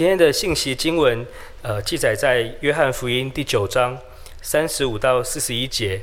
[0.00, 1.26] 今天的信息经文，
[1.60, 3.98] 呃，记载在约翰福音第九章
[4.40, 6.00] 三十五到四十一节。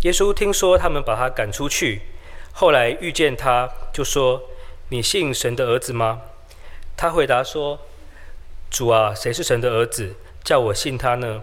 [0.00, 2.02] 耶稣听说他们把他赶出去，
[2.50, 4.42] 后来遇见他，就说
[4.90, 6.22] ：“你信神的儿子吗？”
[6.98, 7.78] 他回答说
[8.68, 11.40] ：“主啊，谁是神的儿子，叫我信他呢？”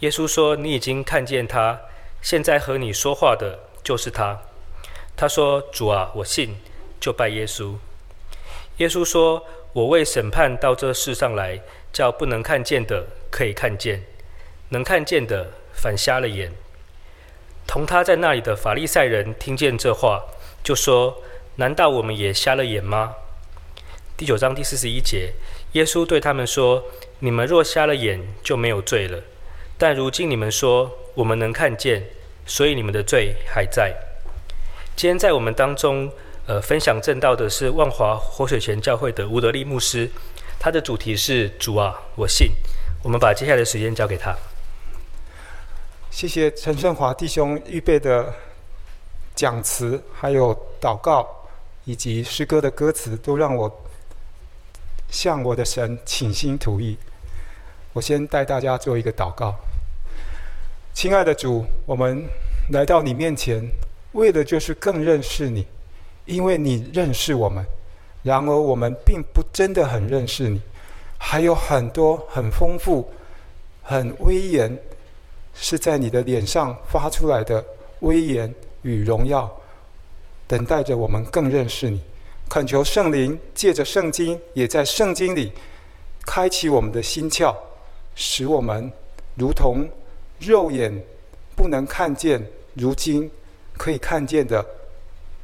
[0.00, 1.78] 耶稣说：“你已经看见他，
[2.22, 4.40] 现在和你说话的就是他。”
[5.14, 6.56] 他说：“主啊，我信。”
[6.98, 7.74] 就拜耶稣。
[8.78, 11.60] 耶稣说：“我为审判到这世上来，
[11.92, 14.02] 叫不能看见的可以看见，
[14.70, 16.52] 能看见的反瞎了眼。”
[17.66, 20.24] 同他在那里的法利赛人听见这话，
[20.64, 21.22] 就说
[21.56, 23.14] ：“难道我们也瞎了眼吗？”
[24.16, 25.32] 第九章第四十一节，
[25.72, 26.84] 耶稣对他们说
[27.20, 29.22] ：“你们若瞎了眼，就没有罪了。
[29.78, 32.04] 但如今你们说我们能看见，
[32.46, 33.94] 所以你们的罪还在。”
[34.96, 36.12] 今天在我们当中，
[36.46, 40.10] 呃，分享正道的是万华活水泉教会的吴德利牧师，
[40.58, 42.50] 他的主题是“主啊，我信”。
[43.04, 44.36] 我们把接下来的时间交给他。
[46.10, 48.34] 谢谢陈顺华弟兄预备的
[49.36, 51.48] 讲词，还有祷告
[51.84, 53.84] 以及诗歌的歌词，都让我
[55.08, 56.98] 向我的神倾心吐意。
[57.92, 59.54] 我先带大家做一个祷告。
[60.92, 62.24] 亲爱的主，我们
[62.70, 63.64] 来到你面前，
[64.12, 65.66] 为的就是更认识你，
[66.24, 67.64] 因为你认识我们。
[68.22, 70.60] 然而我们并不真的很认识你，
[71.18, 73.10] 还有很多很丰富、
[73.82, 74.78] 很威严。
[75.54, 77.62] 是在你的脸上发出来的
[78.00, 79.54] 威严与荣耀，
[80.46, 82.00] 等待着我们更认识你。
[82.48, 85.52] 恳求圣灵借着圣经，也在圣经里
[86.24, 87.54] 开启我们的心窍，
[88.14, 88.90] 使我们
[89.34, 89.86] 如同
[90.38, 91.04] 肉眼
[91.54, 92.42] 不能看见，
[92.72, 93.30] 如今
[93.76, 94.64] 可以看见的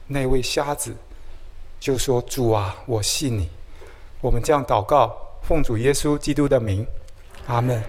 [0.09, 0.97] 那位瞎子，
[1.79, 3.49] 就说：“主啊，我信你。”
[4.21, 6.85] 我们这样祷告，奉主耶稣基督的名，
[7.47, 7.81] 阿门。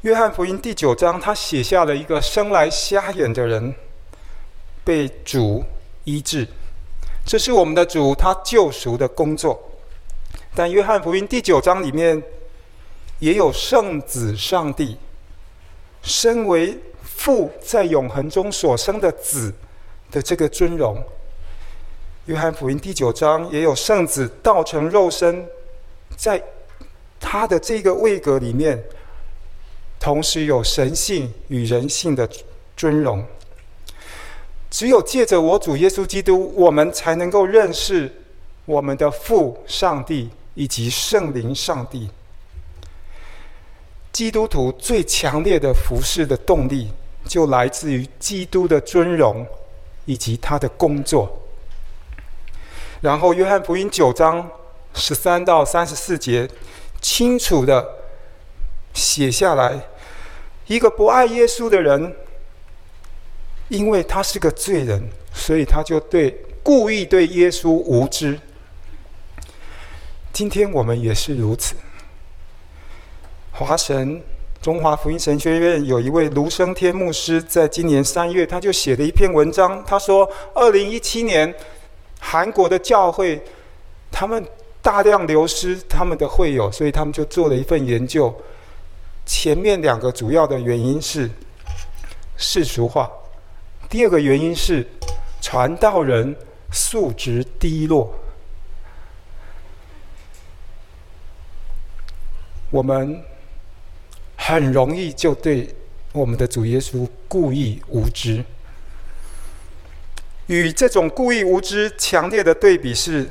[0.00, 3.74] 约翰福音第九章，他写下了一个生来瞎眼的人
[4.84, 5.62] 被主
[6.04, 6.48] 医治，
[7.26, 9.60] 这是我们的主他救赎的工作。
[10.54, 12.20] 但约翰福音第九章里面
[13.18, 14.96] 也有圣子上帝，
[16.02, 16.76] 身为
[17.22, 19.54] 父在永恒中所生的子
[20.10, 21.00] 的这个尊荣。
[22.24, 25.46] 约翰福音第九章也有圣子道成肉身，
[26.16, 26.42] 在
[27.20, 28.82] 他的这个位格里面。
[30.00, 32.28] 同时有神性与人性的
[32.76, 33.24] 尊荣，
[34.68, 38.12] 只有借着我主耶稣基督，我们才能够认识
[38.64, 42.10] 我们的父上帝以及圣灵上帝。
[44.10, 46.90] 基督徒最强烈的服事的动力，
[47.24, 49.46] 就来自于基督的尊荣
[50.04, 51.40] 以及他的工作。
[53.00, 54.48] 然后，约翰福音九章
[54.94, 56.48] 十三到三十四节，
[57.00, 57.84] 清楚地
[58.94, 59.80] 写下来。
[60.66, 62.14] 一个不爱耶稣的人，
[63.68, 66.30] 因为他是个罪人，所以他就对
[66.62, 68.38] 故意对耶稣无知。
[70.32, 71.74] 今天我们也是如此。
[73.50, 74.22] 华神
[74.62, 79.84] 中华福音神学院有一位卢生天牧师，在今年三月，他就写了一篇文章。
[79.84, 81.52] 他说，二零一七年
[82.20, 83.42] 韩国的教会，
[84.12, 84.46] 他们
[84.80, 88.32] 大量流失他们的会友，所以他们就做了一份研究。
[89.26, 91.28] 前面两个主要的原因是
[92.36, 93.10] 世俗化，
[93.90, 94.86] 第二个原因是
[95.40, 96.36] 传道人
[96.70, 98.14] 素质低落。
[102.70, 103.22] 我们
[104.44, 105.72] 很容易就对
[106.10, 108.44] 我们的主耶稣故意无知，
[110.46, 113.30] 与这种故意无知强烈的对比是，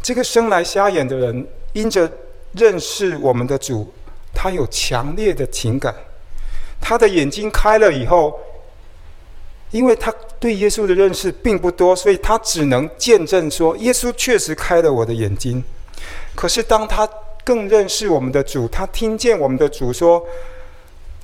[0.00, 2.10] 这个生来瞎眼的人因着
[2.52, 3.92] 认识我们的主。
[4.32, 5.94] 他有强烈的情感，
[6.80, 8.40] 他的眼睛开了以后，
[9.72, 15.62] 因为他对耶稣的认识并不多，所以他只能见证说：耶稣确实开了我的眼睛。
[16.34, 17.06] 可是当他
[17.44, 20.26] 更认识我们的主，他听见我们的主说：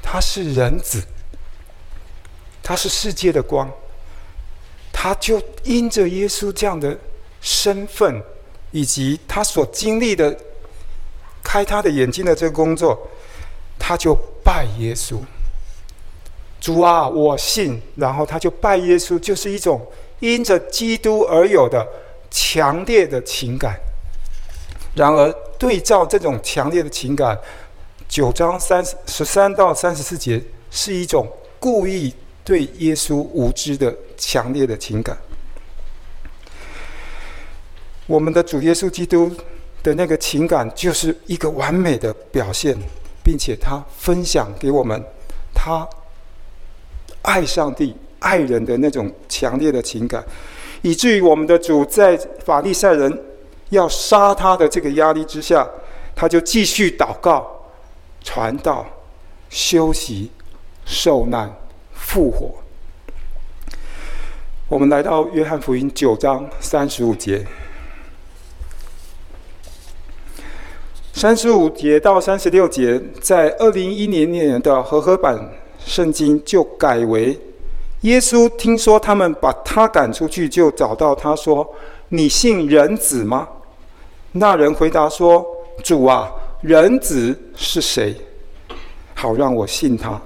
[0.02, 1.02] 他是人子，
[2.62, 3.70] 他是世界的光，
[4.92, 6.98] 他就因着耶稣这样的
[7.40, 8.22] 身份，
[8.72, 10.36] 以及他所经历的。
[11.40, 13.08] 开他的眼睛的这个工作，
[13.78, 15.16] 他就拜耶稣。
[16.60, 17.80] 主啊，我信。
[17.96, 19.80] 然后他就拜耶稣，就是一种
[20.20, 21.86] 因着基督而有的
[22.30, 23.80] 强烈的情感。
[24.94, 27.36] 然而，对照这种强烈的情感，
[28.08, 30.40] 九章三十三到三十四节
[30.70, 31.26] 是一种
[31.58, 32.14] 故意
[32.44, 35.16] 对耶稣无知的强烈的情感。
[38.06, 39.30] 我们的主耶稣基督
[39.82, 42.74] 的那个情感就是一个完美的表现，
[43.22, 45.02] 并且他分享给我们
[45.52, 45.86] 他
[47.22, 50.24] 爱上帝、爱人的那种强烈的情感，
[50.82, 53.12] 以至于我们的主在法利赛人
[53.70, 55.68] 要杀他的这个压力之下，
[56.14, 57.64] 他就继续祷告、
[58.22, 58.86] 传道、
[59.50, 60.30] 休息、
[60.84, 61.54] 受难、
[61.92, 62.54] 复活。
[64.68, 67.46] 我们来到约翰福音九章三十五节。
[71.12, 75.52] 三十五节到三十六节，在二零一零年的和合版
[75.84, 77.36] 圣经就改为：
[78.02, 81.74] 耶稣听说他们把他赶出去，就找到他说
[82.10, 83.48] ：“你信人子吗？”
[84.38, 85.46] 那人回答说
[85.84, 86.30] ：“主啊，
[86.62, 88.14] 人子是谁？
[89.14, 90.20] 好让我信他。”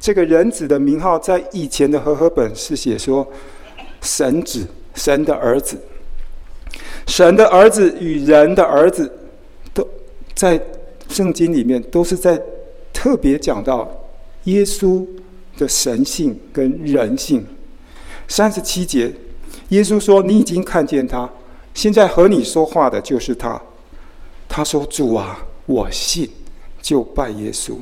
[0.00, 3.26] 这个人子的名号在以前的和合本是写说
[4.00, 5.76] “神子”，神的儿子，
[7.06, 9.10] 神的儿子与人的儿子。
[9.72, 9.86] 都
[10.34, 10.60] 在
[11.08, 12.40] 圣经里面，都是在
[12.92, 13.88] 特别讲到
[14.44, 15.06] 耶稣
[15.56, 17.46] 的神性跟人性。
[18.26, 19.12] 三十七节，
[19.68, 21.28] 耶稣说：“你已经看见他，
[21.74, 23.60] 现在和你说话的就是他。”
[24.48, 26.28] 他说：“主啊，我信，
[26.82, 27.74] 就拜耶稣。”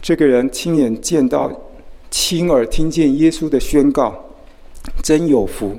[0.00, 1.50] 这个人亲眼见到、
[2.10, 4.14] 亲耳听见耶稣的宣告，
[5.02, 5.76] 真有福。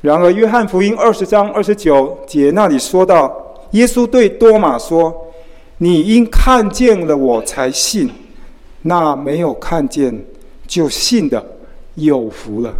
[0.00, 3.44] 然而，约翰福音二十章二十九节那里说到。
[3.72, 5.12] 耶稣对多马说
[5.78, 8.08] ：“你因看见了我才信，
[8.82, 10.24] 那没有看见
[10.68, 11.44] 就信的
[11.96, 12.72] 有福了。”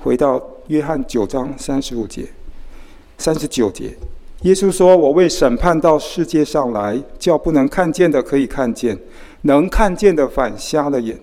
[0.00, 2.26] 回到约翰九章三十五节、
[3.18, 3.96] 三十九节，
[4.42, 8.98] 耶稣说：“我为审判到世界上来，叫不能看见的可以看见，
[9.42, 11.18] 能看见的反瞎了眼。”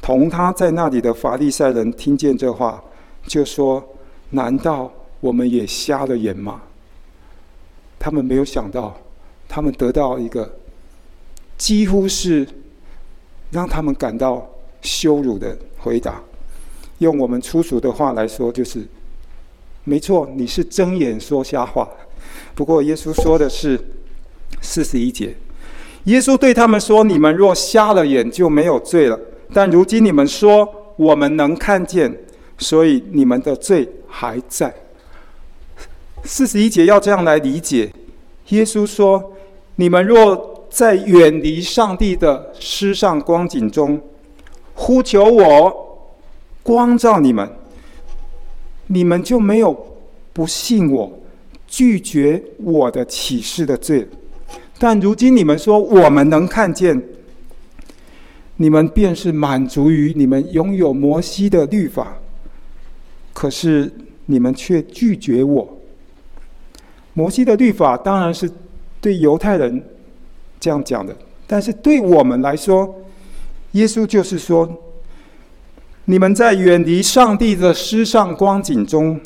[0.00, 2.82] 同他在那里的法利赛人听见这话，
[3.26, 3.84] 就说
[4.30, 6.62] ：“难道我们也瞎了眼吗？”
[7.98, 8.96] 他们没有想到，
[9.48, 10.48] 他们得到一个
[11.56, 12.46] 几乎是
[13.50, 14.48] 让他们感到
[14.82, 16.22] 羞辱的回答。
[16.98, 18.86] 用我们粗俗的话来说，就是
[19.84, 21.88] 没错，你是睁眼说瞎话。
[22.54, 23.78] 不过耶稣说的是
[24.60, 25.34] 四十一节，
[26.04, 29.18] 耶稣对他们说：“你们若瞎了眼，就没有罪了。
[29.52, 32.14] 但如今你们说我们能看见，
[32.58, 34.74] 所以你们的罪还在。”
[36.24, 37.90] 四十一节要这样来理解：
[38.48, 39.32] 耶稣说
[39.76, 44.00] ：“你们若在远离上帝的失丧光景中，
[44.74, 45.87] 呼求我，
[46.68, 47.50] 光照你们，
[48.88, 49.74] 你们就没有
[50.34, 51.10] 不信我、
[51.66, 54.06] 拒绝我的启示的罪。
[54.78, 57.02] 但如今你们说我们能看见，
[58.56, 62.18] 你们便是满足于你们拥有摩西的律法，
[63.32, 63.90] 可是
[64.26, 65.66] 你们却拒绝我。”
[67.14, 68.50] 摩西的律法当然是
[69.00, 69.82] 对犹太人
[70.60, 71.16] 这样讲的，
[71.46, 72.94] 但是对我们来说，
[73.72, 74.70] 耶稣就是说：
[76.10, 79.20] 你们在远离上帝的失丧光景中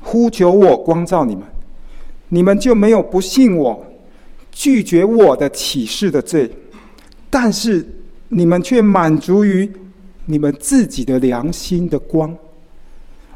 [0.00, 1.44] 呼求我光照你们，
[2.30, 3.86] 你们就没有不信我、
[4.50, 6.50] 拒绝我的启示的罪，
[7.28, 7.86] 但是
[8.28, 9.70] 你们却满足于
[10.24, 12.34] 你们自己的良心的光，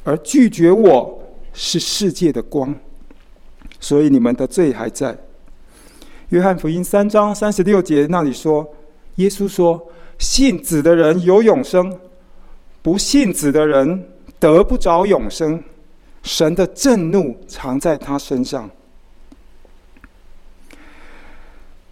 [0.04, 1.16] 而拒绝我。
[1.60, 2.72] 是世界的光，
[3.80, 5.16] 所以你们的罪还在。
[6.28, 8.64] 约翰福音三章三十六节那里说，
[9.16, 9.84] 耶稣说
[10.18, 11.98] ：“信子的人有永生，
[12.82, 14.08] 不信子的人
[14.38, 15.62] 得不着永生。
[16.22, 18.68] 神的震怒藏在他身上。”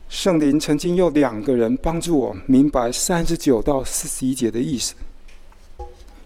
[0.08, 4.94] 圣灵曾经有两个人帮助我明白三十九到四十一节的意思，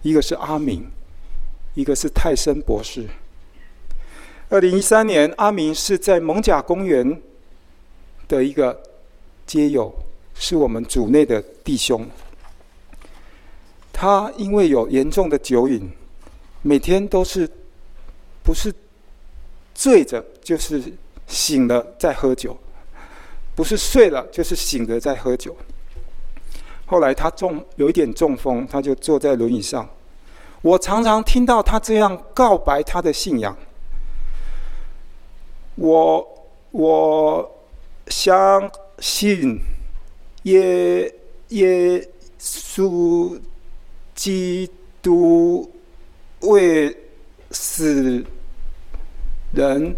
[0.02, 0.86] 一个是阿明，
[1.74, 3.06] 一个是泰森博士。
[4.48, 7.20] 二零一三年，阿明是在蒙贾公园
[8.28, 8.82] 的一个
[9.46, 9.92] 街友，
[10.40, 12.04] 是我们组内的弟兄。
[13.92, 15.92] 他因为有严重的酒瘾，
[16.62, 17.48] 每天都是
[18.42, 18.74] 不是
[19.74, 20.82] 醉着，就是
[21.26, 22.52] 醒了再喝酒；
[23.54, 25.54] 不是睡了，就是醒了再喝酒。
[26.86, 29.86] 后来他中有一点中风，他就坐在轮椅上。
[30.62, 33.54] 我常常听到他这样告白他的信仰。
[35.74, 36.26] 我
[36.70, 37.50] 我
[38.08, 39.58] 相信
[40.50, 41.14] 耶
[41.48, 42.08] 耶
[42.40, 43.38] 稣
[44.14, 44.68] 基
[45.02, 45.70] 督
[46.40, 46.96] 为
[47.50, 48.24] 死
[49.52, 49.94] 人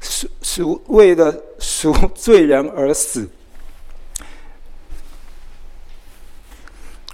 [0.00, 3.28] 赎赎为了赎罪人而死。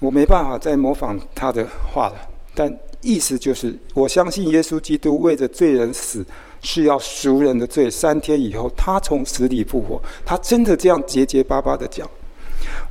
[0.00, 6.24] 我没办法再模仿他的话了，但意思就是，我相信耶稣基督为着罪人死，
[6.60, 7.90] 是要赎人的罪。
[7.90, 10.02] 三天以后，他从死里复活。
[10.24, 12.08] 他真的这样结结巴巴的讲。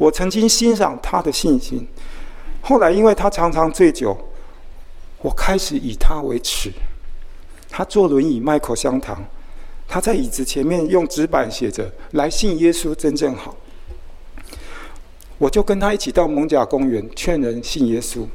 [0.04, 1.88] 我曾经欣赏他的信心，
[2.62, 4.18] 后来因为他常常醉酒，
[5.20, 6.70] 我开始以他为耻。
[7.70, 9.24] 他坐轮椅卖口香糖，
[9.88, 13.56] 他在椅子前面用纸板写着“来信耶稣真正好”。
[15.40, 18.28] 我就跟他一起到艋舺公园劝人信耶稣。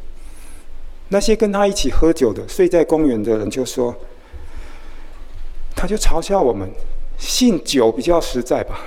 [1.10, 3.94] 那些跟他一起喝酒的、睡在公园的人就说
[5.76, 6.66] ：“他就嘲笑我们，
[7.18, 8.80] 信酒比较实在吧。”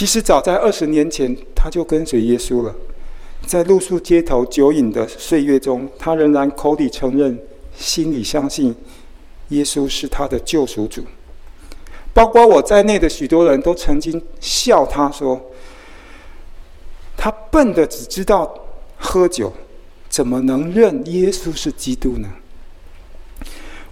[0.00, 2.74] 其实早在二十年前，他就跟随耶稣了。
[3.44, 7.38] 在露宿街头酒瘾的岁月中，他仍然口里承认，
[7.76, 8.74] 心里相信
[9.50, 11.04] 耶稣是他的救赎主。
[12.14, 15.38] 包括我在内的许多人都曾经笑他说。
[17.14, 18.50] 他笨的只知道
[18.96, 19.52] 喝酒，
[20.08, 22.30] 怎么能认耶稣是基督呢？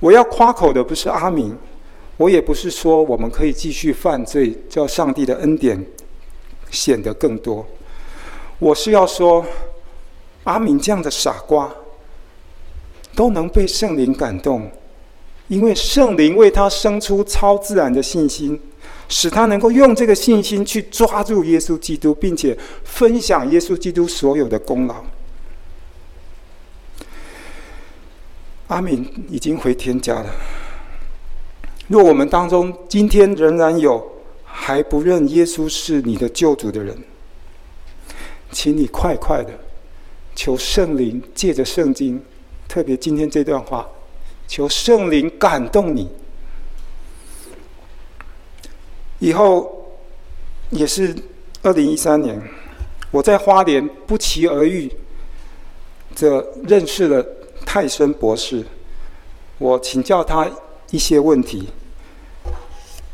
[0.01, 1.55] 我要夸口的不是阿明，
[2.17, 5.85] 我也不是说我们可以继续犯罪，叫上帝的恩典
[6.71, 7.67] 显得更多。
[8.59, 9.45] 我是要说，
[10.45, 11.73] 阿明这样的傻瓜
[13.15, 14.71] 都能被圣灵感动，
[15.49, 18.61] 因为圣灵为他生出超自然的信心。
[19.11, 24.97] 使他能够用这个信心去抓住耶稣基督，并且分享耶稣基督所有的功劳。
[28.67, 30.27] 阿敏已经回天家了。
[31.87, 34.18] 若我们当中今天仍然有
[34.51, 36.97] 还不认耶稣是你的救主的人，
[38.51, 39.51] 请你快快的
[40.35, 42.23] 求圣灵借着圣经，
[42.67, 43.89] 特别今天这段话，
[44.47, 46.11] 求圣灵感动你。
[49.21, 49.99] 以后
[50.71, 51.15] 也是
[51.63, 52.41] 二零一三年，
[53.11, 54.91] 我在花莲不期而遇，
[56.15, 57.27] 这认识了
[57.65, 58.65] 泰森博士。
[59.59, 60.49] 我请教他
[60.91, 61.69] 一些问题。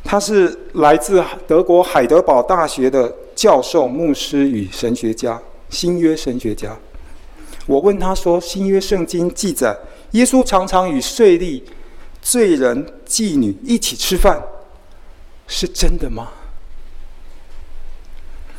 [0.05, 6.77] 他是来自德国海德堡大学的教授、牧师与神学家，新约神学家。
[7.67, 9.77] 我问他说：“新约圣经记载，
[10.11, 11.63] 耶稣常常与税吏、
[12.21, 14.41] 罪人、妓女一起吃饭。”
[15.49, 16.29] 是真的吗？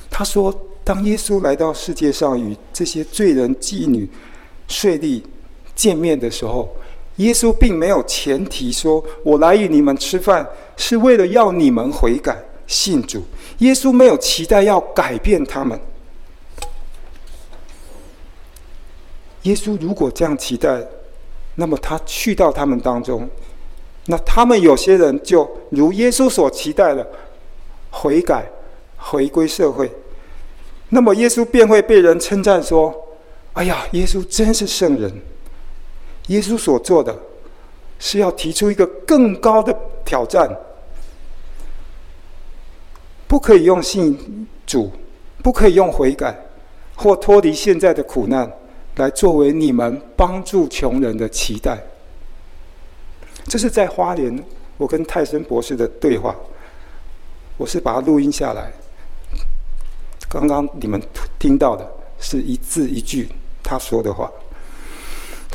[0.09, 4.09] 他说：“当耶稣来到世界上与这些罪人、妓女、
[4.67, 5.21] 税吏
[5.75, 6.75] 见面的时候，
[7.17, 13.23] 耶稣并没有前提说‘我来与你们吃饭是为了要你们悔改信主’。
[13.59, 15.79] 耶稣没有期待要改变他们。
[19.43, 20.83] 耶稣如果这样期待，
[21.55, 23.29] 那么他去到他们当中。”
[24.07, 27.07] 那他们有些人就如耶稣所期待的
[27.89, 28.45] 悔改、
[28.97, 29.91] 回归社会，
[30.89, 32.93] 那么耶稣便会被人称赞说
[33.53, 35.11] ：“哎呀，耶稣真是圣人。”
[36.27, 37.15] 耶稣所做的
[37.99, 40.49] 是要提出一个更高的挑战，
[43.27, 44.91] 不可以用信主，
[45.43, 46.35] 不可以用悔改
[46.95, 48.51] 或脱离现在的苦难
[48.95, 51.77] 来作为你们帮助穷人的期待。
[53.45, 54.43] 这是在花莲，
[54.77, 56.35] 我跟泰森博士的对话，
[57.57, 58.71] 我是把它录音下来。
[60.27, 61.01] 刚刚你们
[61.37, 61.87] 听到的
[62.19, 63.29] 是一字一句
[63.61, 64.31] 他说的话。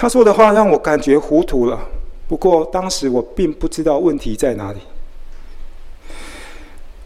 [0.00, 1.78] 他说的话让我感觉糊涂了，
[2.26, 4.78] 不过当时我并不知道问题在哪里。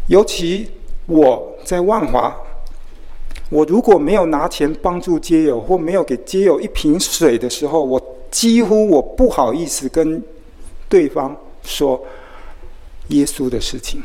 [0.06, 0.70] 尤其
[1.06, 2.32] 我在万华，
[3.50, 10.22] 我如果没有拿钱帮助街友，或没有给街友一瓶水的时候，我几乎我不好意思跟。
[10.88, 12.00] 对方说
[13.08, 14.00] 耶稣的事情，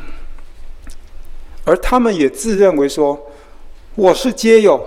[1.64, 3.16] 而他们也自认为说
[3.94, 4.84] 我是街友，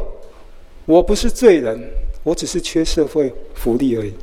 [0.86, 1.79] 我不是罪人，
[2.24, 4.13] 我只是缺社会福利而已。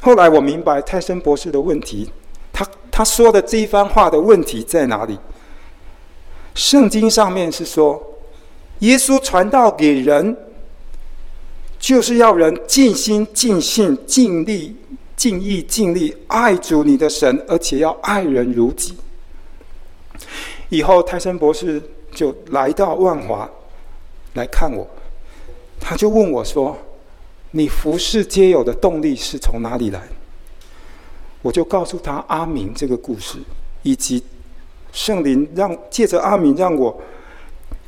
[0.00, 2.10] 后来我明白泰森博士的问题，
[2.52, 5.18] 他他说的这一番话的问题在哪里？
[6.54, 8.02] 圣经上面是说，
[8.80, 10.36] 耶稣传道给人，
[11.78, 14.76] 就是要人尽心、尽性、尽力。
[15.20, 18.96] 尽意尽力爱主你的神，而且要爱人如己。
[20.70, 23.46] 以后泰森博士就来到万华
[24.32, 24.88] 来看我，
[25.80, 26.76] 他就问我说
[27.52, 30.00] ：“你服侍街友的动力是从哪里来？”
[31.42, 33.38] 我就告诉他阿明这个故事，
[33.82, 34.22] 以及
[34.92, 37.00] 圣灵让借着阿明让我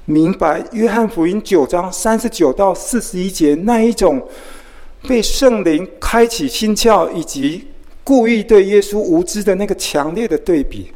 [0.07, 4.27] 明白约翰福音九章三十九到四十一节那一种。
[5.09, 7.67] 被圣灵开启心窍，以及
[8.05, 10.93] 故意对耶稣无知的那个强烈的对比。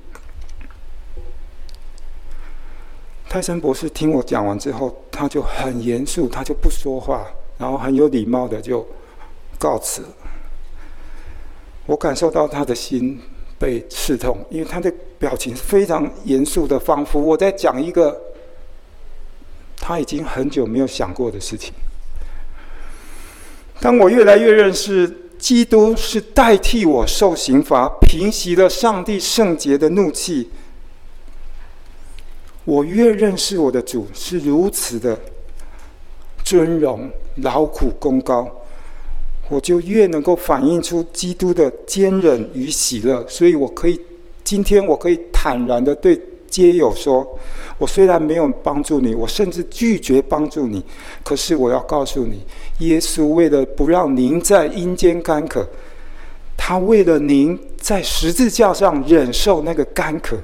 [3.37, 7.27] 泰森博士听我讲完之后，他就很严肃，他就不说话，
[7.59, 8.83] 然后很有礼貌的就
[9.59, 10.03] 告辞。
[11.85, 13.21] 我感受到他的心
[13.59, 18.19] 被刺痛，因为他的表情非常严肃的，仿佛我在讲一个
[19.77, 21.75] 他已经很久没有想过的事情。
[23.83, 30.49] 当我越来越认识基督是代替我受刑罚，平息了上帝圣洁的怒气，
[32.67, 35.19] 我越认识我的主是如此的
[36.45, 38.47] 尊荣、劳苦功高，
[39.49, 43.25] 我就越能够反映出基督的坚忍与喜乐。
[43.29, 43.99] 所以我可以，
[44.43, 47.39] 今天我可以坦然的对街友说：
[47.79, 50.85] 我虽然没有帮助你，我甚至拒绝帮助你，
[51.23, 52.45] 可是我要告诉你。
[52.79, 55.65] 耶稣为了不让您在阴间干渴，
[56.57, 60.37] 他为了您在十字架上忍受那个干渴。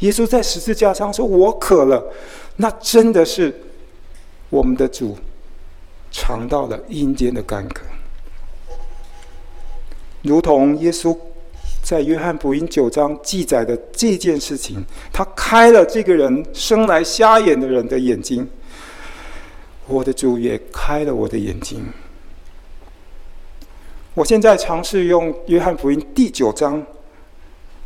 [0.00, 2.12] 耶稣在十字架上说：“我渴了。”
[2.56, 3.54] 那真的是
[4.48, 5.16] 我们的主
[6.10, 7.82] 尝到了阴间的干渴，
[10.22, 11.16] 如同耶稣
[11.82, 18.48] 在约翰福音九章记载的这件事情，他开了这个人生来瞎眼的人的眼睛。
[19.86, 21.86] 我的主也开了我的眼睛。
[24.14, 26.84] 我现在尝试用约翰福音第九章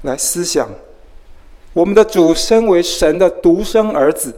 [0.02, 0.69] 来思想，
[1.73, 4.35] 我们的主身为神的独生儿子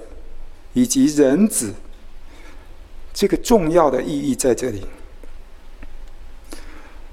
[0.75, 1.73] 以及人子，
[3.15, 4.85] 这个重要的意义在这里。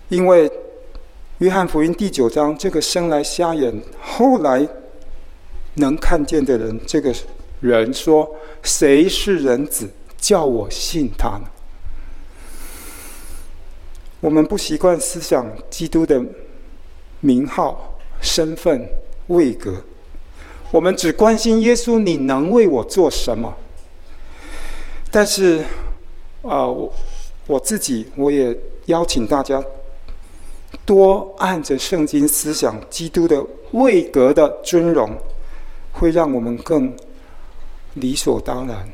[0.10, 0.52] 因为
[1.38, 4.68] 约翰福音第九章这个生来瞎眼，后来
[5.76, 7.14] 能看见的人，这个
[7.62, 11.46] 人说：“谁是人子？”叫我信他呢？
[14.20, 16.22] 我们不习惯思想基督的
[17.22, 18.86] 名号、身份、
[19.28, 19.82] 位格，
[20.72, 23.54] 我们只关心耶稣，你能为我做什么？
[25.12, 25.64] 但是，
[26.44, 26.94] 啊、我
[27.48, 29.64] 我自己，我也邀请大家
[30.86, 35.10] 多按着圣经思想基督的位格的尊荣，
[35.92, 36.94] 会让我们更
[37.96, 38.88] 理所当然。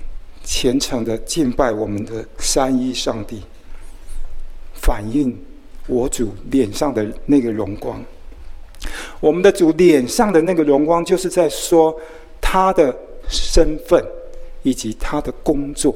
[0.46, 3.42] 虔诚的敬拜我们的三一上帝，
[4.76, 5.36] 反映
[5.88, 8.02] 我主脸上的那个荣光。
[9.20, 11.96] 我们的主脸上的那个荣光，就是在说
[12.42, 12.96] 他的
[13.28, 14.04] 身份
[14.64, 15.96] 以及他的工作。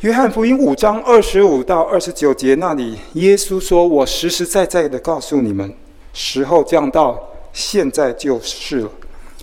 [0.00, 5.74] 约翰福音五章二十五到二十九节那里，耶稣说：“我实实在在的告诉你们，
[6.12, 8.90] 时候将到，现在就是了。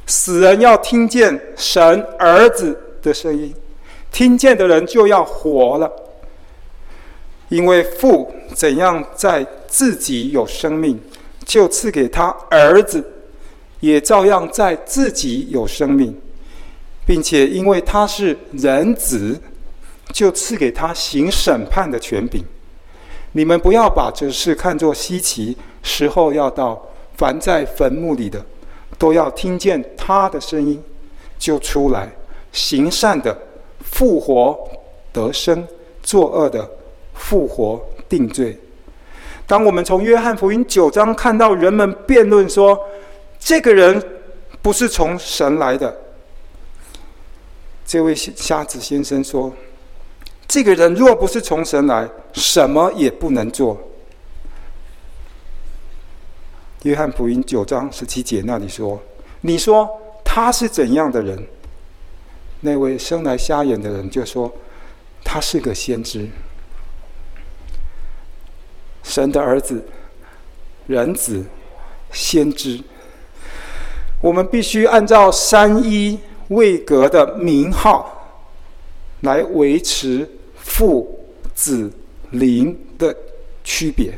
[0.08, 3.54] 死人要听见神儿子。”的声音，
[4.12, 5.92] 听见的人就要活了，
[7.50, 11.00] 因为父怎样在自己有生命，
[11.46, 13.02] 就赐给他儿子，
[13.80, 16.20] 也照样在自己有生命，
[17.06, 19.40] 并且因为他是人子，
[20.12, 22.44] 就赐给他行审判的权柄。
[23.34, 26.82] 你们不要把这事看作稀奇，时候要到，
[27.16, 28.44] 凡在坟墓里的，
[28.98, 30.82] 都要听见他的声音，
[31.38, 32.12] 就出来。
[32.52, 33.38] 行善的
[33.82, 34.58] 复活
[35.12, 35.68] 得生，
[36.02, 36.70] 作恶的
[37.14, 38.58] 复活定罪。
[39.48, 42.80] 当我们从约翰福音九章看到人们辩论说，
[43.40, 44.04] 这个人
[44.62, 45.96] 不是从神来的，
[47.86, 49.54] 这位瞎子先生说，
[50.48, 53.80] 这个人若不是从神来，什么也不能做。
[56.84, 59.00] 约翰福音九章十七节那里说，
[59.42, 59.90] 你说
[60.24, 61.48] 他是怎样的人？
[62.62, 64.52] 那位生来瞎眼的人就说
[65.24, 66.28] ：“他是个先知，
[69.06, 69.82] 神的儿子，
[70.88, 71.42] 人子，
[72.12, 72.78] 先知。
[74.20, 78.44] 我们必须按照三一位格的名号
[79.22, 81.90] 来维持父子
[82.32, 83.16] 灵的
[83.64, 84.14] 区别。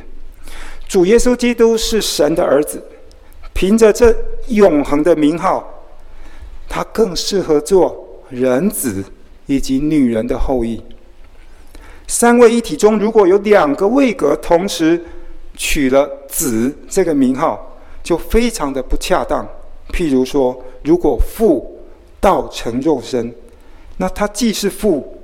[0.88, 2.82] 主耶稣基督是神的儿子，
[3.54, 4.15] 凭着这
[4.47, 5.84] 永恒的名号，
[6.67, 9.06] 他更适合做。”人子
[9.45, 10.84] 以及女人的后裔，
[12.08, 15.04] 三位一体中，如果有两个位格同时
[15.56, 19.48] 取了“子”这个名号，就非常的不恰当。
[19.91, 21.80] 譬如说，如果父
[22.20, 23.34] 道成肉身，
[23.98, 25.22] 那他既是父，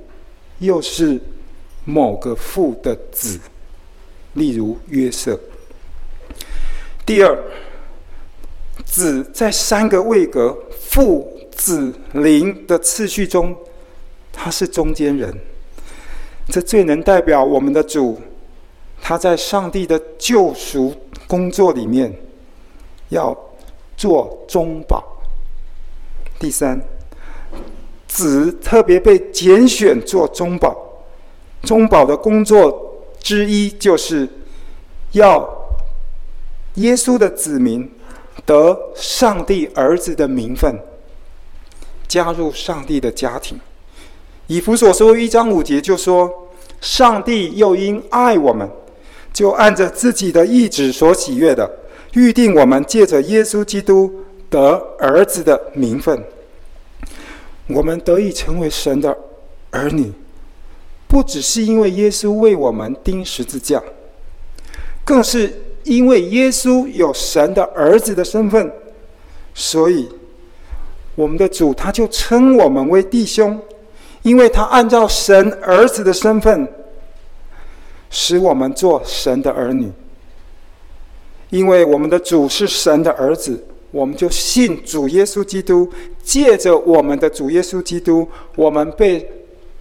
[0.58, 1.20] 又是
[1.84, 3.40] 某个父的子，
[4.34, 5.38] 例如约瑟。
[7.04, 7.38] 第二，
[8.84, 11.30] 子在三个位格父。
[11.56, 13.56] 子灵的次序中，
[14.32, 15.32] 他是中间人，
[16.48, 18.20] 这最能代表我们的主，
[19.00, 20.94] 他在上帝的救赎
[21.26, 22.14] 工作里面
[23.08, 23.36] 要
[23.96, 25.02] 做中保。
[26.38, 26.80] 第三，
[28.06, 30.76] 子特别被拣选做中保，
[31.62, 34.28] 中保的工作之一，就是
[35.12, 35.48] 要
[36.74, 37.90] 耶稣的子民
[38.44, 40.78] 得上帝儿子的名分，
[42.06, 43.58] 加入上帝的家庭。
[44.46, 46.30] 以弗所书一章五节就说
[46.78, 48.68] ：“上帝又因爱我们，
[49.32, 51.78] 就按着自己的意志所喜悦的，
[52.12, 54.12] 预定我们借着耶稣基督
[54.50, 56.22] 得儿子的名分。
[57.68, 59.16] 我们得以成为神的
[59.70, 60.12] 儿女，
[61.08, 63.82] 不只是因为耶稣为我们钉十字架，
[65.06, 65.50] 更是
[65.84, 68.70] 因为耶稣有神的儿子的身份，
[69.54, 70.06] 所以
[71.14, 73.58] 我们的主他就称我们为弟兄。”
[74.24, 76.66] 因为他按照神儿子的身份，
[78.08, 79.92] 使我们做神的儿女。
[81.50, 85.88] 因为我们的主是神的儿子，我们就信主耶稣基督。
[86.22, 89.30] 借着我们的主耶稣基督，我们被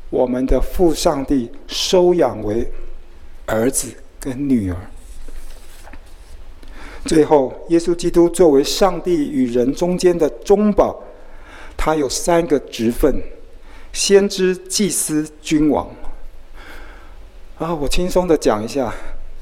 [0.09, 2.69] 我们的父上帝收养为
[3.45, 3.87] 儿子
[4.19, 4.75] 跟女儿。
[7.05, 11.01] 最后，耶稣基督作为上帝与人中间的中保，
[11.77, 13.21] 他有三个职分。
[13.93, 15.89] 先知、祭司、君王。
[17.59, 18.93] 啊，我轻松的讲一下，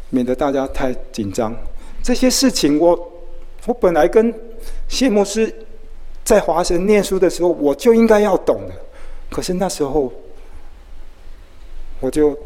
[0.10, 1.56] 免得大家太紧张。
[2.04, 3.12] 这些事情我，
[3.66, 4.34] 我本来跟
[4.88, 5.66] 谢牧师
[6.24, 8.76] 在华神念书的时候，我就应该要懂的。
[9.30, 10.12] 可是那时候，
[12.02, 12.38] 我就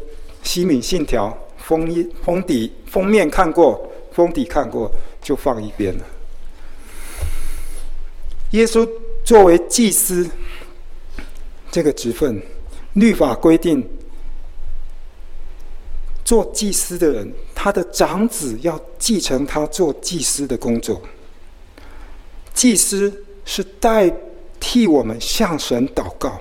[0.44, 4.90] 西敏信条封一封底封面看过，封底看过，
[5.20, 6.04] 就放一边了。
[8.52, 8.88] 耶稣
[9.24, 10.30] 作为祭司。
[11.76, 12.40] 这个职分，
[12.94, 13.86] 律法规定，
[16.24, 21.02] 做祭司的人，他的长子要继承他做祭司的工作。
[22.54, 24.10] 祭司是代
[24.58, 26.40] 替我们向神祷告，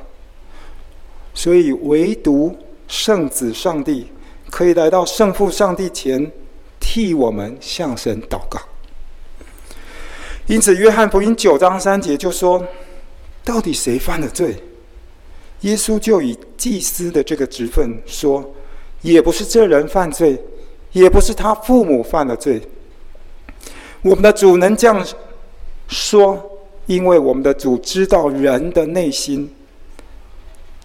[1.33, 4.07] 所以唯独圣子上帝
[4.49, 6.31] 可以来到圣父上帝前，
[6.79, 8.57] 替我们向神祷告。
[10.47, 12.65] 因此，约翰福音九章三节就说
[13.43, 14.55] ：“到底谁犯了罪？”
[15.65, 18.53] 耶稣就以祭司的这个职分说
[19.01, 20.39] ：“也不是这人犯罪，
[20.91, 22.61] 也不是他父母犯了罪。
[24.03, 25.03] 我们的主能这样
[25.87, 29.51] 说，因为我们的主知道人的内心。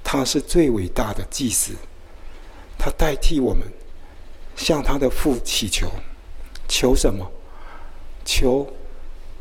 [0.03, 1.73] 他是最伟大的祭司，
[2.79, 3.63] 他代替我们
[4.57, 5.89] 向他的父祈求，
[6.67, 7.31] 求什么？
[8.25, 8.67] 求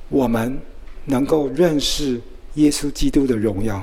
[0.09, 0.59] 我们
[1.05, 2.21] 能够认识
[2.55, 3.81] 耶稣基督的荣耀。”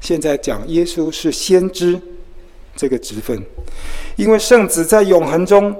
[0.00, 2.00] 现在讲耶稣是先知
[2.76, 3.42] 这个职分，
[4.16, 5.74] 因为圣子在永恒中，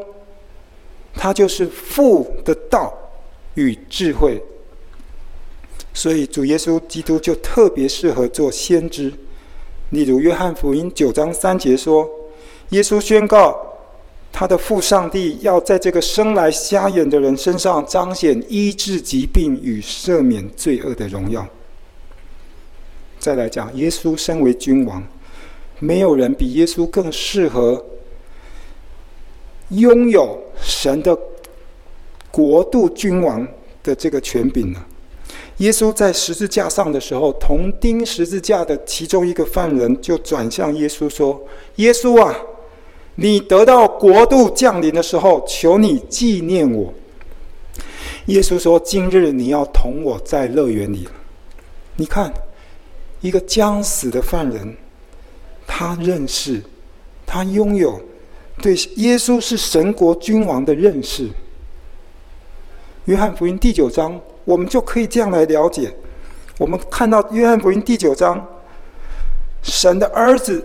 [1.14, 2.92] 他就是父的道
[3.54, 4.42] 与智慧，
[5.94, 9.12] 所以主耶稣基督就特别适合做先知。
[9.90, 12.09] 例如约翰福音九章三节说，
[12.70, 13.57] 耶稣宣告
[14.31, 21.46] 他的父上帝要在这个生来瞎眼的人身上彰显医治疾病与赦免罪恶的荣耀。
[23.18, 25.02] 再来讲，耶稣身为君王，
[25.81, 27.85] 没有人比耶稣更适合
[29.70, 31.18] 拥有神的
[32.31, 33.46] 国度君王
[33.83, 34.87] 的这个权柄了。
[35.59, 41.44] 耶稣在十字架上的时候，同钉十字架的其中一个犯人就转向耶稣说
[41.76, 42.35] ：“耶稣啊，
[43.16, 46.94] 你得到国度降临的时候，求你纪念我。”
[48.26, 51.09] 耶稣说：“今日你要同我在乐园里。”
[51.96, 52.33] 你看。
[53.20, 54.76] 一个将死的犯人，
[55.66, 56.62] 他认识，
[57.26, 58.00] 他拥有
[58.62, 61.28] 对耶稣是神国君王的认识。
[63.07, 65.92] 约翰福音第九章，我们就可以这样来了解。
[66.59, 68.46] 我们看到约翰福音第九章，
[69.62, 70.64] 神的儿子，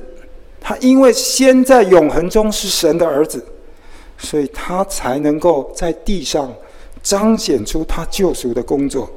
[0.59, 3.43] 他因为先在永恒中是神的儿子，
[4.17, 6.53] 所以他才能够在地上
[7.01, 9.09] 彰显出他救赎的工作。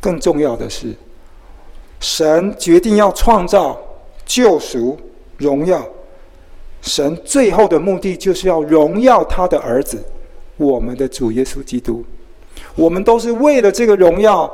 [0.00, 0.94] 更重要的是。
[2.02, 3.80] 神决定要创造、
[4.26, 4.98] 救赎、
[5.38, 5.86] 荣耀。
[6.82, 10.02] 神最后的目的就是要荣耀他的儿子，
[10.56, 12.04] 我们的主耶稣基督。
[12.74, 14.52] 我们都是为了这个荣耀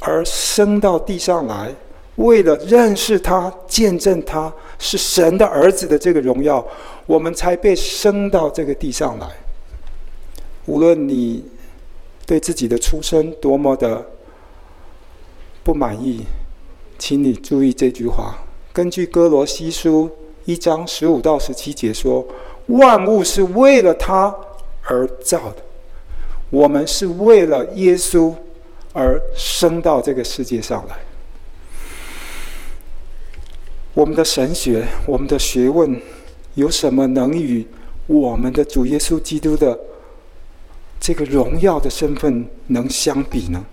[0.00, 1.74] 而生到地上来，
[2.16, 6.62] 为了认识他、见证他是神的儿子的这个荣耀，
[7.06, 9.26] 我们才被生到这个地上来。
[10.66, 11.42] 无论你
[12.26, 14.04] 对自己的出生多么的
[15.64, 16.22] 不满意。
[16.98, 18.38] 请你注意这句话。
[18.72, 20.10] 根据哥罗西书
[20.44, 22.26] 一章十五到十七节说
[22.68, 24.34] ：“万物是为了他
[24.82, 25.56] 而造的，
[26.50, 28.34] 我们是为了耶稣
[28.92, 30.96] 而生到这个世界上来。
[33.94, 36.00] 我们的神学，我们的学问，
[36.54, 37.66] 有什么能与
[38.06, 39.78] 我们的主耶稣基督的
[41.00, 43.64] 这个荣耀的身份能相比呢？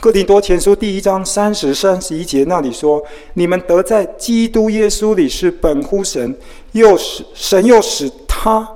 [0.00, 3.02] 哥林多前书第一章三十、三十一节那里说
[3.34, 6.36] ：“你们得在基督耶稣里是本乎神，
[6.72, 8.68] 又使神又使他，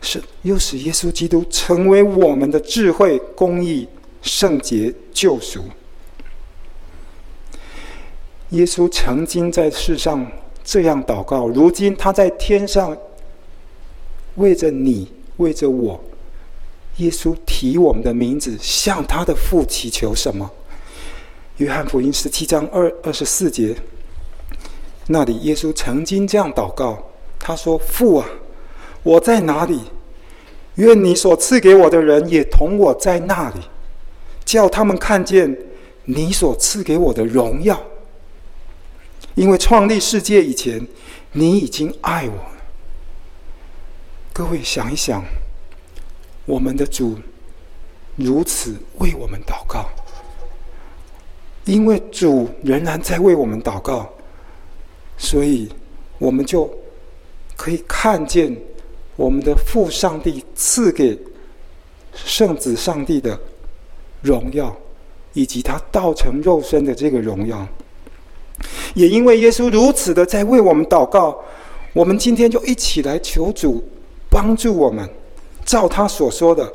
[0.00, 3.86] 是又使耶稣基督成为我们的智慧、公义、
[4.22, 5.62] 圣洁、救赎。”
[8.50, 10.24] 耶稣曾经在世上
[10.62, 12.96] 这样祷告，如今他在天上
[14.36, 16.00] 为着你，为着我。
[16.98, 20.50] 耶稣提我们的名字，向他的父祈求什么？
[21.56, 23.76] 约翰福音十七章二二十四节，
[25.08, 28.28] 那里耶稣曾经这样祷告，他说：“父啊，
[29.02, 29.80] 我在哪里？
[30.76, 33.60] 愿你所赐给我的人也同我在那里，
[34.44, 35.56] 叫他们看见
[36.04, 37.80] 你所赐给我的荣耀。
[39.34, 40.86] 因为创立世界以前，
[41.32, 42.34] 你已经爱我。”
[44.32, 45.24] 各位想一想。
[46.46, 47.16] 我们的主
[48.16, 49.88] 如此为我们祷告，
[51.64, 54.08] 因为主仍然在为我们祷告，
[55.16, 55.68] 所以
[56.18, 56.70] 我们就
[57.56, 58.56] 可以看见
[59.16, 61.18] 我们的父上帝赐给
[62.14, 63.38] 圣子上帝的
[64.22, 64.76] 荣耀，
[65.32, 67.66] 以及他道成肉身的这个荣耀。
[68.94, 71.42] 也因为耶稣如此的在为我们祷告，
[71.92, 73.82] 我们今天就一起来求主
[74.30, 75.08] 帮助我们。
[75.64, 76.72] 照他所说的，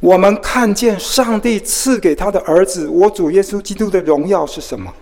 [0.00, 4.92] 我们看见上帝赐给他的儿子，我主耶稣基督的荣耀是什么？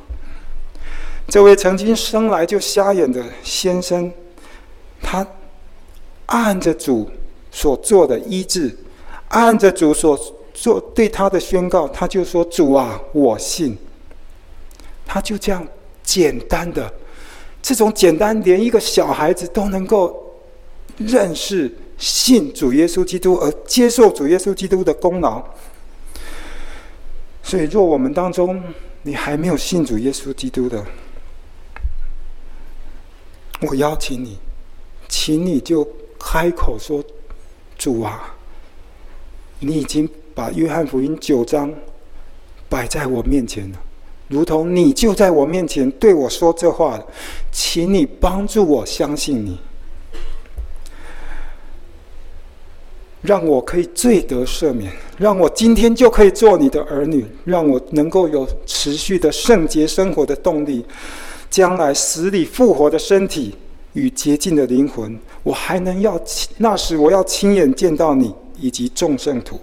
[1.28, 4.12] 这位曾经生来就瞎眼的先生，
[5.02, 5.26] 他
[6.26, 7.10] 按着主
[7.50, 8.78] 所做的医治，
[9.28, 10.18] 按着主所
[10.54, 13.76] 做对他的宣告，他就说：“主啊，我信。”
[15.04, 15.66] 他就这样
[16.02, 16.92] 简单的，
[17.60, 20.34] 这种简单，连一个小孩子都能够
[20.96, 21.72] 认识。
[21.98, 25.42] 信主耶稣基督而接受主耶稣基督的功劳，
[27.42, 28.62] 所以若我们当中
[29.02, 30.84] 你还没有信主耶稣基督的，
[33.62, 34.38] 我邀请你，
[35.08, 35.86] 请你就
[36.18, 37.02] 开口说
[37.78, 38.34] ：“主啊，
[39.60, 41.72] 你已经把约翰福音九章
[42.68, 43.78] 摆在我面前了，
[44.28, 47.02] 如同你就在我面前对我说这话，
[47.50, 49.58] 请你帮助我相信你。”
[53.26, 60.84] 让我可以罪得赦免，让我今天就可以做你的儿女，让我能够有持续的圣洁生活的动力，
[61.50, 63.52] 将来死里复活的身体
[63.94, 66.20] 与洁净的灵魂，我还能要
[66.58, 69.60] 那时我要亲眼见到你以及众圣徒，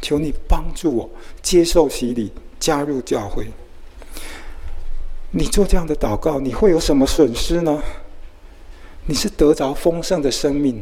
[0.00, 1.10] 求你帮助我
[1.42, 2.30] 接受洗礼，
[2.60, 3.46] 加入教会。
[5.32, 7.82] 你做这样的祷告，你会有什么损失呢？
[9.06, 10.80] 你是得着丰盛的生命。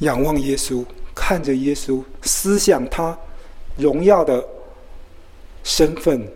[0.00, 0.84] 仰望耶稣，
[1.14, 3.16] 看着耶稣，思想他
[3.76, 4.46] 荣耀的
[5.62, 6.26] 身份、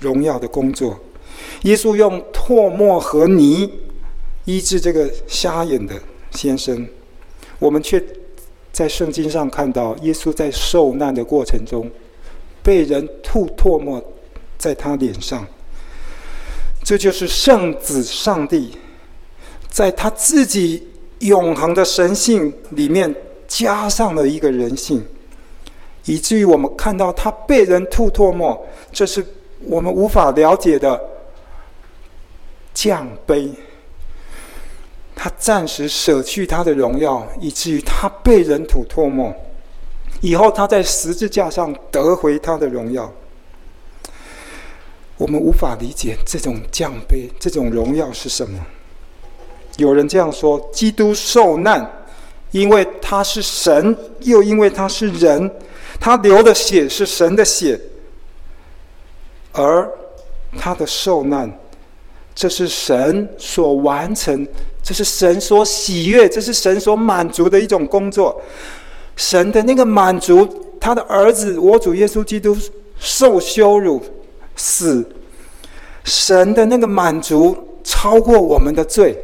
[0.00, 0.98] 荣耀的工作。
[1.62, 3.70] 耶稣用唾沫和泥
[4.44, 5.94] 医治这个瞎眼的
[6.30, 6.86] 先生，
[7.58, 8.02] 我们却
[8.72, 11.90] 在圣经上看到，耶稣在受难的过程中，
[12.62, 14.02] 被人吐唾沫
[14.56, 15.46] 在他脸上。
[16.84, 18.76] 这就是圣子上帝
[19.68, 20.86] 在他自己。
[21.20, 23.14] 永恒的神性里面
[23.48, 25.04] 加上了一个人性，
[26.04, 29.24] 以至于我们看到他被人吐唾沫，这是
[29.60, 31.00] 我们无法了解的
[32.74, 33.50] 降卑。
[35.14, 39.34] 他暂时舍去他的荣耀，以至于他被人吐唾沫，
[40.20, 43.10] 以后他在十字架上得回他的荣耀。
[45.16, 48.60] 我们无法理解这种降卑，这种荣耀是什么？
[49.76, 51.90] 有人这样说：基督受难，
[52.50, 55.50] 因为他是神，又因为他是人，
[56.00, 57.78] 他流的血是神的血，
[59.52, 59.88] 而
[60.58, 61.58] 他的受难，
[62.34, 64.46] 这是神所完成，
[64.82, 68.40] 这是神所喜悦，这是神所满足的一种工作。
[69.16, 70.48] 神的那个满足，
[70.80, 72.56] 他的儿子我主耶稣基督
[72.98, 74.02] 受羞辱
[74.56, 75.04] 死，
[76.04, 79.18] 神的那个满足超过我们的罪。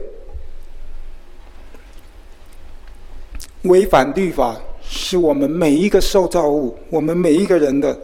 [3.62, 7.98] 违反律法是我们每一个受造物，我们每一个人的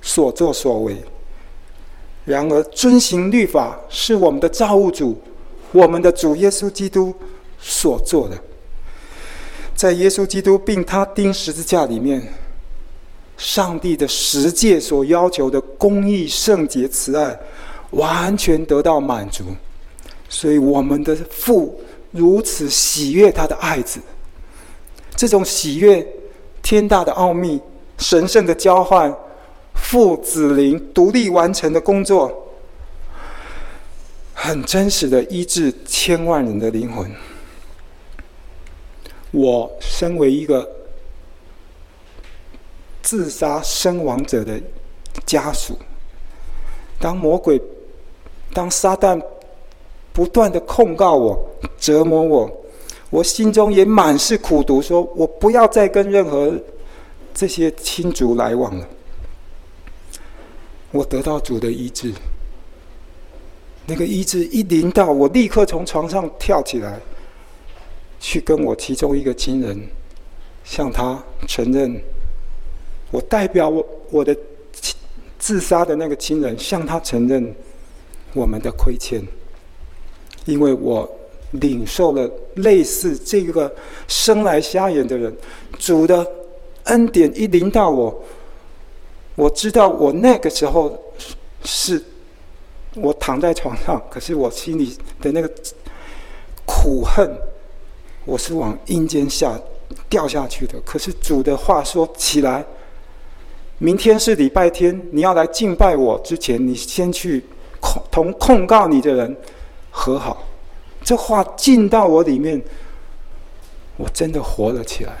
[0.00, 0.96] 所作所为。
[2.24, 5.20] 然而，遵行律法是我们的造物主，
[5.72, 7.12] 我们的主耶稣基督
[7.58, 8.38] 所做的。
[9.74, 12.22] 在耶稣基督并他钉十字架里面，
[13.36, 17.36] 上帝的十诫所要求的公义、圣洁、慈爱，
[17.90, 19.44] 完全得到满足。
[20.28, 21.80] 所以我们的父
[22.12, 23.98] 如此喜悦他的爱子。
[25.16, 26.06] 这种喜悦，
[26.62, 27.60] 天大的奥秘，
[27.98, 29.14] 神圣的交换，
[29.74, 32.46] 父子灵独立完成的工作，
[34.32, 37.10] 很真实的医治千万人的灵魂。
[39.30, 40.68] 我身为一个
[43.02, 44.60] 自杀身亡者的
[45.26, 45.78] 家属，
[46.98, 47.60] 当魔鬼，
[48.52, 49.20] 当撒旦
[50.12, 52.59] 不断的控告我、折磨我。
[53.10, 56.56] 我心中也满是苦毒，说我不要再跟任何
[57.34, 58.88] 这些亲族来往了。
[60.92, 62.12] 我得到主的医治，
[63.86, 67.00] 那个医治一临到，我立刻从床上跳起来，
[68.20, 69.76] 去跟我其中一个亲人，
[70.62, 72.00] 向他承认，
[73.10, 74.36] 我代表我我的
[75.36, 77.52] 自杀的那个亲人，向他承认
[78.34, 79.20] 我们的亏欠，
[80.44, 81.16] 因为我。
[81.52, 83.74] 领受了类似这个
[84.06, 85.36] 生来瞎眼的人，
[85.78, 86.24] 主的
[86.84, 88.22] 恩典一临到我，
[89.34, 90.96] 我知道我那个时候
[91.64, 92.00] 是，
[92.94, 95.50] 我躺在床上，可是我心里的那个
[96.64, 97.36] 苦恨，
[98.24, 99.60] 我是往阴间下
[100.08, 100.80] 掉下去的。
[100.84, 102.64] 可是主的话说：“起来，
[103.78, 107.44] 明天是礼拜天，你要来敬拜我之前，你先去
[107.80, 109.36] 控同控告你的人
[109.90, 110.46] 和好。”
[111.02, 112.60] 这话进到我里面，
[113.96, 115.12] 我真的活了起来。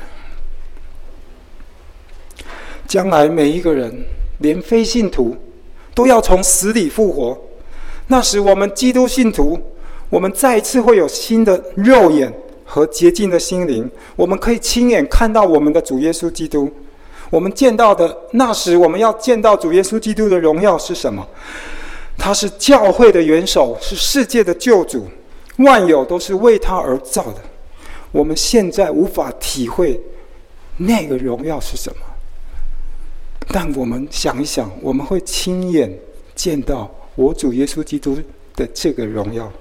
[2.86, 4.04] 将来每一个人，
[4.38, 5.36] 连非信徒，
[5.94, 7.38] 都要从死里复活。
[8.08, 9.58] 那时，我们基督信徒，
[10.08, 12.32] 我们再一次会有新的肉眼
[12.64, 16.68] 和洁净的心灵，我们可以亲眼看到我们的主耶稣基督。
[17.30, 21.24] 我们见到的那时，我们要见到主耶稣基督的荣耀是什么？
[22.18, 25.06] 他是教会的元首，是世界的救主。
[25.64, 27.40] 万有都是为他而造的，
[28.12, 30.00] 我们现在无法体会
[30.76, 32.02] 那个荣耀是什么，
[33.48, 35.92] 但我们想一想，我们会亲眼
[36.34, 38.18] 见到我主耶稣基督
[38.56, 39.52] 的这个荣耀。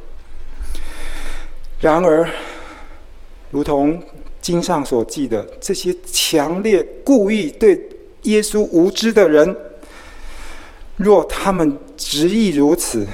[1.82, 2.30] 然而，
[3.52, 4.02] 如同
[4.42, 7.80] 经上所记的，这些强烈故意对
[8.24, 9.56] 耶稣无知的人，
[10.98, 13.06] 若他们执意如此，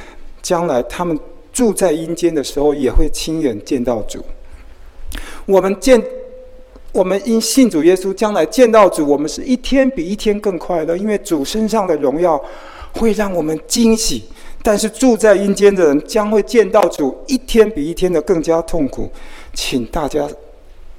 [0.41, 1.17] 将来他们。
[1.56, 4.20] 住在阴间的时候，也会亲眼见到主。
[5.46, 6.04] 我们见，
[6.91, 12.44] 我们因信主耶稣，将来见到主，我们是一天比一天更快乐，因为主身上的荣耀
[12.96, 14.26] 会让我们惊喜。
[14.62, 19.10] 但是住在阴间的人将会见到主，一天比一天的更加痛苦。
[19.54, 20.28] 请大家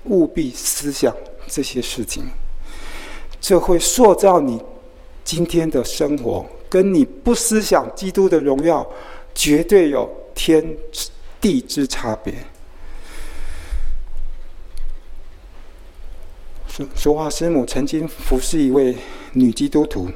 [0.05, 1.15] 务必思想
[1.47, 2.23] 这些事情，
[3.39, 4.59] 这会塑造你
[5.23, 8.87] 今天的生活，跟你不思想基督的荣耀，
[9.35, 10.09] 绝对有。
[10.37, 10.77] 天
[11.41, 12.33] 地之差别。
[16.69, 18.95] 说说话，师母曾经服侍一位
[19.33, 20.09] 女基督徒，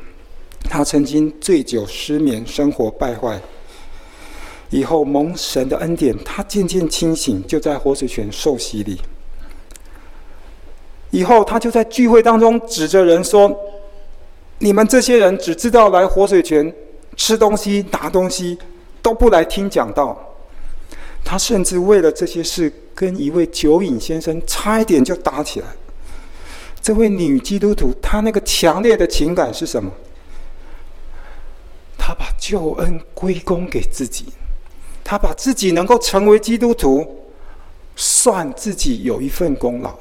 [0.62, 3.40] 她曾经醉酒失眠，生活败坏。
[4.68, 9.00] 以后蒙神的恩典，她渐渐清醒，就在活水泉受洗礼。
[11.10, 13.50] 以后她就在聚会当中指着人说
[14.60, 16.72] ：“你们这些人只知道来活水泉
[17.16, 18.58] 吃东西、拿东西。”
[19.02, 20.16] 都不来听讲道，
[21.24, 25.66] 他甚至为了这些事跟一位酒瘾先生差一点就打起来。
[26.82, 29.92] 这位女基督徒，她那个强烈的情感是什么？
[31.98, 34.26] 她把救恩归功给自己，
[35.04, 37.28] 她把自己能够成为基督徒，
[37.96, 39.94] 算自己有一份功劳。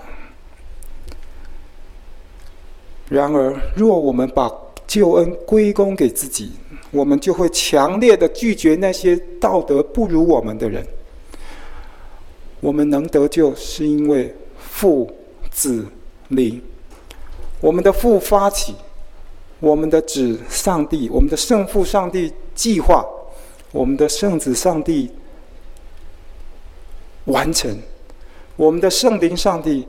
[3.10, 4.50] 然而，若我们把
[4.88, 6.54] 救恩归功给自己，
[6.92, 10.86] 我们就会强烈的拒绝那些道德不如我们的人。
[12.60, 15.10] 我们能得救，是因为父、
[15.52, 15.86] 子、
[16.30, 16.62] 灵。
[17.62, 18.74] 我们的父发起，
[19.60, 23.06] 我们的子上帝，我们的圣父上帝计划，
[23.72, 25.12] 我们的圣子上帝
[27.26, 27.78] 完成，
[28.56, 29.88] 我们的圣灵上帝。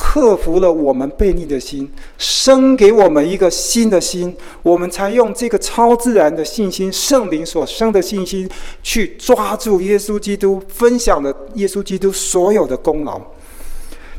[0.00, 8.48] 克服了我们悖逆的心，生给我们一个新的心，我们才用这个超自然的信心，圣灵所生的信心，
[8.80, 13.20] 去抓住耶稣基督，分享了耶稣基督所有的功劳。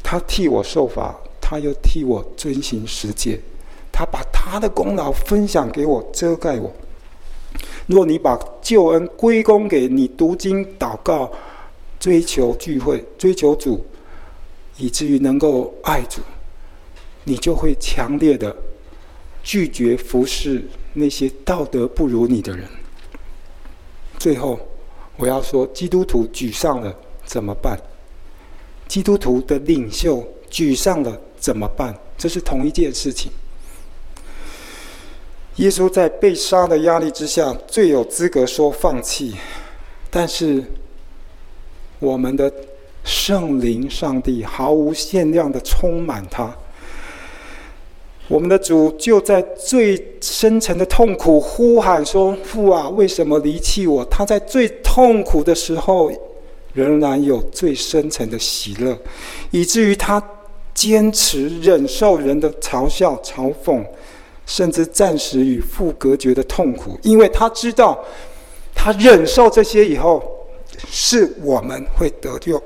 [0.04, 3.40] 他替我受罚，他又替我遵行十诫，
[3.90, 6.70] 他把他的功劳分享给我，遮盖我。
[7.88, 11.32] 若你把救恩归功给你读经、祷告、
[11.98, 13.86] 追求聚会、追求主。
[14.80, 16.22] 以至于能够爱主，
[17.26, 18.56] 你就会强烈的
[19.44, 20.64] 拒绝服侍
[20.94, 22.66] 那些道德不如你的人。
[24.18, 24.60] 最后，
[25.18, 27.80] 我要说，基督徒沮丧了怎么办？
[28.88, 31.96] 基督徒的领袖沮丧了怎么办？
[32.18, 33.32] 这是同一件事情。
[35.58, 39.36] 耶稣在被杀的压力之下，最有资格说放弃。
[40.10, 40.64] 但是，
[42.00, 42.52] 我们的
[43.10, 46.56] 圣灵上帝毫无限量的充满他。
[48.28, 56.12] 我们的主就在最深沉的痛苦呼喊说：“父啊，为什么离弃我？”他在最痛苦的时候，
[56.74, 58.96] 仍然有最深沉的喜乐，
[59.50, 60.24] 以至于他
[60.76, 63.84] 坚持忍受人的嘲笑、嘲讽。
[64.46, 68.04] 甚至暂时与父隔绝的痛苦，因为他知道，
[68.74, 70.24] 他忍受这些以后，
[70.90, 72.60] 是我们会得救。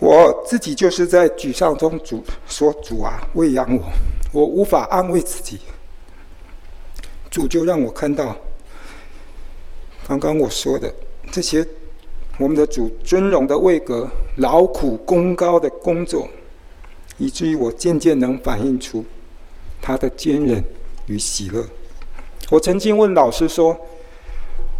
[0.00, 3.82] 我自己就是在沮丧中主说：“主啊，喂养我，
[4.32, 5.60] 我无法安慰自己。”
[7.30, 8.34] 主就让我看到，
[10.08, 10.92] 刚刚我说的
[11.30, 11.64] 这些，
[12.38, 16.28] 我们的主尊荣的位格、劳苦功高的工作。
[17.18, 19.04] 以至于我渐渐能反映出
[19.82, 20.64] 他的坚韧
[21.04, 21.62] 与喜乐。
[22.48, 23.76] 我曾经问老师说：“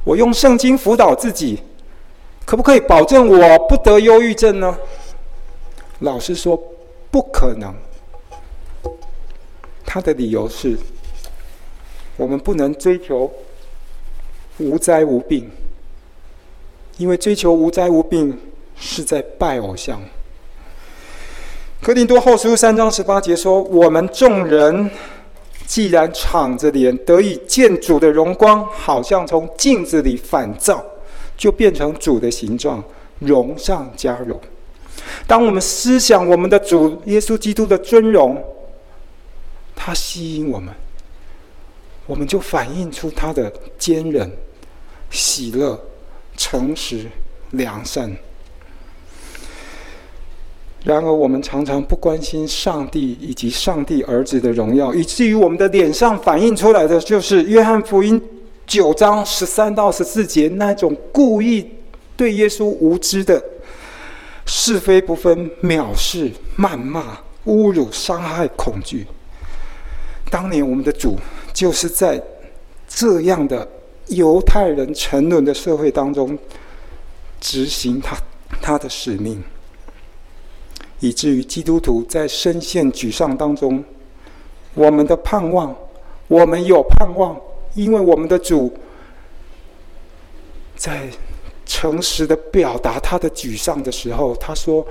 [0.04, 1.60] 我用圣经辅导自己，
[2.46, 4.74] 可不可以保证我不得忧郁症呢？”
[6.00, 6.60] 老师说
[7.10, 7.74] ：“不可能。”
[9.86, 10.76] 他的理由是：
[12.16, 13.30] 我们不能追求
[14.58, 15.50] 无灾无病，
[16.96, 18.38] 因为追求无灾无病
[18.76, 20.00] 是在拜偶像。
[21.82, 24.90] 哥林多后书三章十八节说：“我们众人
[25.66, 30.84] 既然敞着脸得以见主的荣光，好像从镜子里反照，
[31.36, 32.84] 就变成主的形状，
[33.18, 34.38] 荣上加荣。
[35.26, 38.42] 当我们思想我们的主耶稣基督的尊荣，
[39.74, 40.74] 他吸引我们，
[42.06, 44.30] 我们就反映出他的坚韧、
[45.10, 45.78] 喜乐、
[46.36, 47.06] 诚实、
[47.50, 48.16] 良善。”
[50.82, 58.18] 然而，我们常常不关心上帝以及上帝儿子的荣耀，以至于我们的脸上反映出来的就是约翰福音
[58.66, 61.68] 九章十三到十四节那种故意
[62.16, 63.42] 对耶稣无知的
[64.52, 66.28] 是非不分、藐视、
[66.58, 69.06] 谩骂、侮辱、伤害、恐惧。
[70.28, 71.16] 当年我们的主
[71.52, 72.20] 就是在
[72.88, 73.66] 这样的
[74.08, 76.36] 犹太人沉沦的社会当中
[77.40, 78.16] 执行他
[78.60, 79.40] 他的使命。
[80.98, 83.84] 以至于基督徒在深陷沮丧当中，
[84.74, 85.72] 我们的盼望，
[86.26, 87.40] 我们有盼望，
[87.74, 88.76] 因为我们的主
[90.74, 91.08] 在
[91.72, 94.84] 诚实的表达他的沮丧的时候，他说：“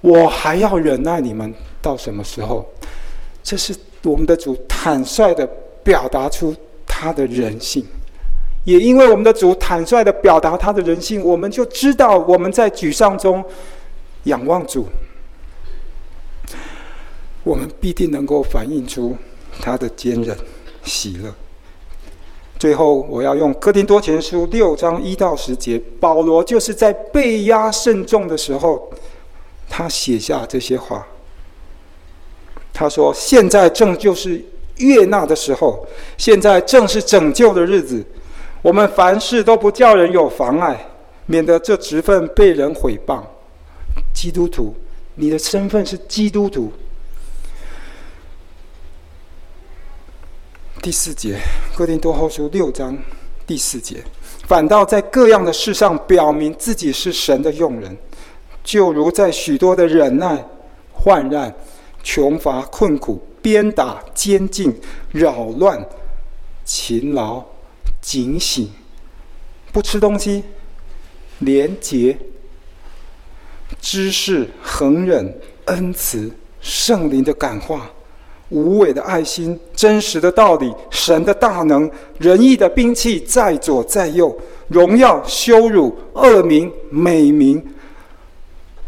[0.00, 1.52] 我还要忍耐你们
[1.82, 2.64] 到什么时候？”
[3.42, 3.74] 这是
[4.04, 5.44] 我们的主坦率的
[5.82, 6.54] 表达出
[6.86, 7.84] 他的人性，
[8.64, 13.44] 也因为我们的主坦率的表达他的人性，我们就知道我们在沮丧中
[14.24, 14.86] 仰望主。
[17.42, 19.16] 我们必定能够反映出
[19.60, 20.36] 他的坚韧、
[20.84, 21.34] 喜乐。
[22.60, 28.92] 最后，我要用《哥林多前书》六章一到十节，保罗就是在被压甚重的时候，
[29.66, 31.06] 他写下这些话。
[32.70, 34.44] 他说：“现在正就是
[34.76, 35.86] 悦纳的时候，
[36.18, 38.04] 现在正是拯救的日子。
[38.60, 40.86] 我们凡事都不叫人有妨碍，
[41.24, 43.22] 免得这职分被人毁谤。
[44.12, 44.74] 基督徒，
[45.14, 46.70] 你的身份是基督徒。”
[50.82, 51.38] 第四节，
[51.76, 52.96] 哥林多后书六章
[53.46, 54.02] 第四节，
[54.46, 57.94] 反倒在各样的事上表明自己是神的用人，
[58.64, 60.42] 就如在许多的忍耐、
[60.90, 61.54] 患难、
[62.02, 64.74] 穷乏、困苦、鞭打、监禁、
[65.12, 65.86] 扰乱、
[66.64, 67.44] 勤劳、
[68.00, 68.70] 警醒，
[69.72, 70.42] 不吃东西、
[71.40, 72.18] 廉洁、
[73.78, 77.90] 知识、恒忍、恩慈、圣灵的感化。
[78.50, 84.36] 无伪的爱心，真实的道理，神的大能，仁义的兵器在左在右，
[84.68, 87.64] 荣耀、羞辱、恶名、美名，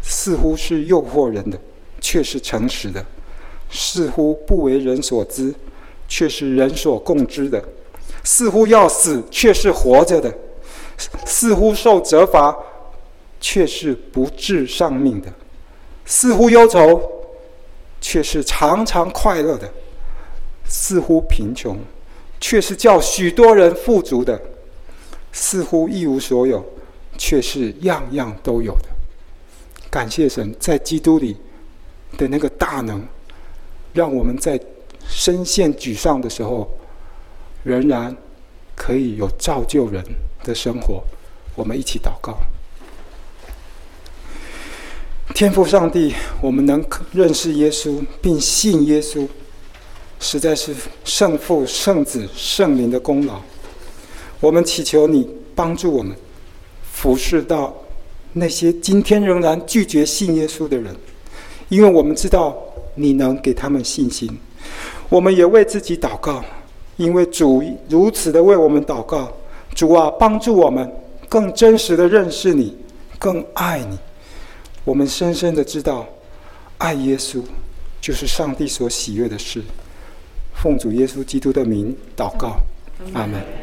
[0.01, 1.57] 似乎是诱惑人的，
[2.01, 3.01] 却是诚实的；
[3.69, 5.53] 似乎不为人所知，
[6.09, 7.57] 却是人所共知的；
[8.23, 10.29] 似乎要死，却是活着的；
[11.25, 12.53] 似乎受责罚，
[13.39, 15.29] 却是不致丧命的；
[16.05, 17.12] 似乎忧愁。
[18.03, 19.71] 却是常常快乐的，
[20.65, 21.79] 似乎贫穷，
[22.41, 24.37] 却是叫许多人富足的；
[25.31, 26.63] 似乎一无所有，
[27.17, 28.89] 却是样样都有的。
[29.89, 31.37] 感谢神，在基督里
[32.17, 33.01] 的那个大能，
[33.93, 34.59] 让我们在
[35.07, 36.69] 深陷沮丧的时候，
[37.63, 38.13] 仍然
[38.75, 40.03] 可以有造就人、
[40.43, 41.01] 的生活。
[41.55, 42.37] 我们一起祷告。
[45.29, 49.27] 天赋上帝，我们能认识耶稣并信耶稣，
[50.19, 53.41] 实在是圣父、圣子、圣灵的功劳。
[54.39, 56.15] 我们祈求你帮助我们，
[56.83, 57.73] 服侍到
[58.33, 60.95] 那些今天仍然拒绝信耶稣的人，
[61.69, 62.55] 因为我们知道
[62.93, 64.29] 你能给他们信心。
[65.09, 66.43] 我们也为自己祷告，
[66.97, 69.31] 因为主如此的为我们祷告。
[69.73, 70.87] 主啊，帮助我们
[71.27, 72.77] 更真实的认识你，
[73.17, 73.97] 更爱你。
[74.83, 76.07] 我们深深的知道，
[76.77, 77.41] 爱耶稣
[78.01, 79.61] 就是上帝所喜悦的事。
[80.55, 82.57] 奉主耶稣基督的名祷告，
[83.13, 83.62] 阿门。